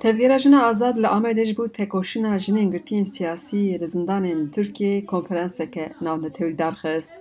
[0.00, 5.92] Tevgera jina azad li Amedê ji bo tekoşîna jinên girtiyên siyasî li zindanên Tirkiyeyê konferanseke
[6.00, 7.12] navnetewî darxist.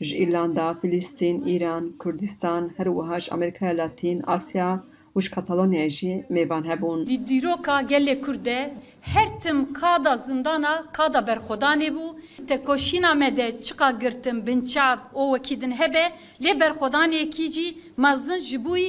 [0.00, 4.82] Ji Îrlanda, Filîstîn, Îran, Kurdistan, her wiha ji Amerîkaya Latîn, Asya
[5.16, 7.06] û ji Katalonyayê jî mêvan hebûn.
[7.06, 12.06] Di dîroka gelê Kurd de her tim qada zindana qada berxwedanê bû
[12.48, 16.04] tekoşîna me de çiqa girtin binçav o wekî hebe
[16.44, 18.88] lê berxwedanekî jî mezin ji bûî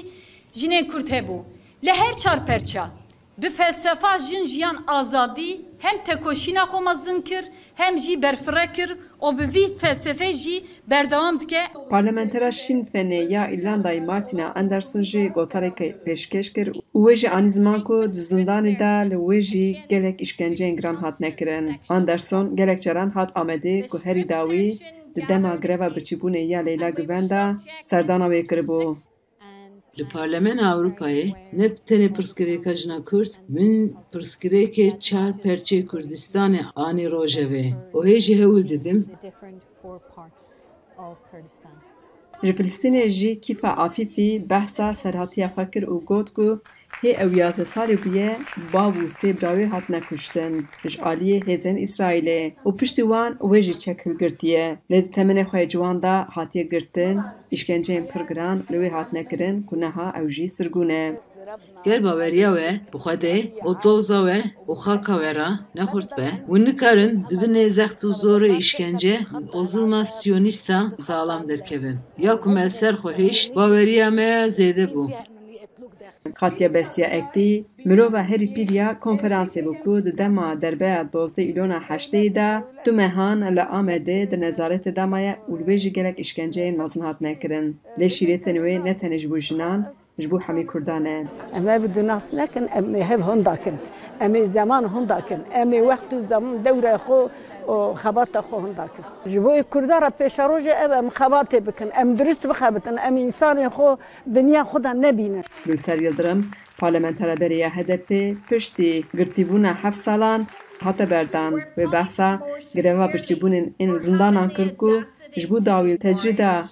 [0.60, 1.38] jinên Kurd hebû.
[1.86, 2.99] Li her çar perça
[3.42, 7.44] bi felsefa jin jiyan azadî hem tekoşîna xwe mezin kir
[7.76, 8.90] hem jî berfire kir
[9.22, 15.32] û bi vî felsefe jî berdewam dike Parlamentera Sinn Féinê ya Îrlandayê Martina Anderson jî
[15.36, 19.78] gotarekê pêşkêş kir û wê jî anî ziman ku di zindanê de li wê jî
[19.90, 21.76] gelek îşkenceyên giran hatine kirin.
[21.90, 24.78] Anderson gelek caran hat Amedê ku herî dawî
[25.16, 27.42] di dema greva birçîbûnê ya Leyla Güven de
[27.84, 28.98] serdana wê kiribû.
[30.00, 31.26] Li Parlamena Avrupayê
[31.60, 33.74] ne tenê pirsgirêka jina Kurd, min
[34.12, 37.66] pirsgirêkê çar perçê Kurdistanê anî rojevê.
[37.96, 39.00] Û hê jî hewil didim
[42.42, 43.10] the different four parts of Kurdistan.
[43.10, 46.62] Ji Filistînê jî Kîfa Afîfî behsa serhatiya xwe kir û got ku
[47.04, 48.38] hê ew yazde salê bûye
[48.74, 53.80] bav û sê birawê hatine kuştin ji aliyê hêzên İsraîlê û piştî wan wê jî
[53.80, 54.78] çek hilgirtiye.
[54.92, 57.20] Lê di temenê xwe yê ciwan de hatiye girtin,
[57.52, 61.20] îşkenceyên pir giran li wê hatine kirin ku neha ew jî sirgûn e.
[61.86, 63.36] Gel baweriya we bi Xwedê
[63.68, 64.38] û doza we
[64.72, 69.16] û xaka we ra nexurt be û nikarin di binê zext û zorê îşkence
[69.58, 71.98] û zilma Siyonîsta salam derkevin.
[72.26, 75.04] Ya ku ser xwe baweriya me zêde bû.
[76.40, 82.36] Xatiya Besiya Ektî, mirova herî pîr ya konferansê bû di dema derbeya dozdeh îlona heşteyê
[82.36, 82.50] de
[82.86, 87.04] du mehan li Amedê di nezaretê de maye û li wê jî gelek îşkenceyên mezin
[89.40, 93.76] jinan, جبو حمي كردانة أما بدو ناس لكن أمي هب هنداكن
[94.22, 97.28] أمي زمان هنداكن أمي وقت زمان دورة خو
[97.94, 103.70] خبات خو هنداكن جبو كردارة پیش روجة أم خبات بكن أم درست بخبتن أم إنسان
[103.70, 103.96] خو
[104.28, 108.14] دنيا خدا نبينن گلسر يلدرم پارلمانتر بريا هدف
[108.52, 110.46] پشتی گرتیبونا هفت سالان
[110.82, 112.40] هات بردان و بحثا
[112.76, 116.64] گرما پرچیبونن این زندانان کرد که جبو داویل تجریده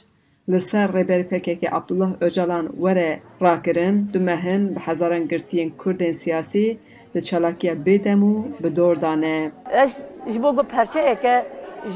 [0.50, 6.78] li ser rêberî PKK Abdullah Öcalan were rakirin du mehin bi hezaran girtiyên Kurdên siyasî
[7.16, 9.52] li çalakiya bêdem û bi dor dane.
[9.72, 10.02] Ez
[10.34, 11.46] ji bo perçeyeke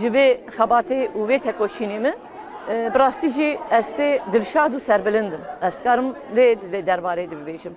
[0.02, 2.14] ji vê xebatê û vê tekoşînê min
[2.94, 5.42] bi rastî jî ez pê dilşad û serbilindim.
[5.62, 7.74] Ez dikarim lê derbarê dibêjim.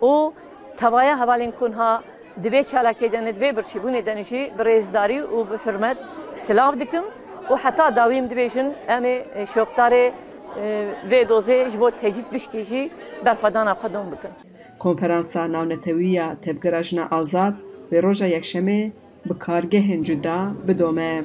[0.00, 0.32] û
[0.76, 2.02] tevaya hevalên kunha
[2.44, 4.64] divê çalakê de divê birçîbûnê de jî bi
[7.50, 9.16] û heta dawîm dibêjin em ê
[9.54, 10.12] şoktarê
[11.10, 12.90] vê dozê ji bo tecît bişkî jî
[13.24, 14.30] berxwedana xwe dom bikin.
[14.78, 17.54] Konferansa navnetewiya tevgera jina azad
[17.92, 18.90] ve roja yekşemê
[19.28, 20.38] bi kargehên cuda
[20.68, 21.24] bidome.